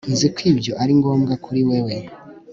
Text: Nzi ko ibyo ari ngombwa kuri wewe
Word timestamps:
Nzi 0.13 0.27
ko 0.35 0.41
ibyo 0.51 0.71
ari 0.81 0.93
ngombwa 0.99 1.33
kuri 1.43 1.61
wewe 1.69 1.95